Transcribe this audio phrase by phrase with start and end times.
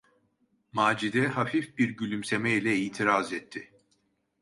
[0.71, 3.71] Macide hafif bir gülümsemeyle itiraz etti: